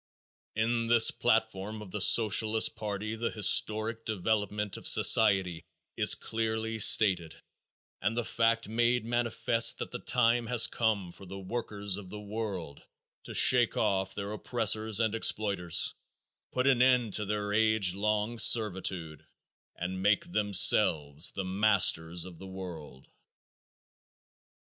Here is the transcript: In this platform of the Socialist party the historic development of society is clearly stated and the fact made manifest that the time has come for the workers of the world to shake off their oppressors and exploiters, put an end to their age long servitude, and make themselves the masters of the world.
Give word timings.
In 0.55 0.87
this 0.87 1.11
platform 1.11 1.79
of 1.83 1.91
the 1.91 2.01
Socialist 2.01 2.75
party 2.75 3.15
the 3.15 3.29
historic 3.29 4.03
development 4.03 4.75
of 4.75 4.87
society 4.87 5.63
is 5.95 6.15
clearly 6.15 6.79
stated 6.79 7.35
and 8.01 8.17
the 8.17 8.23
fact 8.23 8.67
made 8.67 9.05
manifest 9.05 9.77
that 9.77 9.91
the 9.91 9.99
time 9.99 10.47
has 10.47 10.65
come 10.65 11.11
for 11.11 11.27
the 11.27 11.37
workers 11.37 11.97
of 11.97 12.09
the 12.09 12.19
world 12.19 12.81
to 13.25 13.35
shake 13.35 13.77
off 13.77 14.15
their 14.15 14.31
oppressors 14.31 14.99
and 14.99 15.13
exploiters, 15.13 15.93
put 16.51 16.65
an 16.65 16.81
end 16.81 17.13
to 17.13 17.25
their 17.25 17.53
age 17.53 17.93
long 17.93 18.39
servitude, 18.39 19.23
and 19.75 20.01
make 20.01 20.31
themselves 20.31 21.31
the 21.33 21.45
masters 21.45 22.25
of 22.25 22.39
the 22.39 22.47
world. 22.47 23.07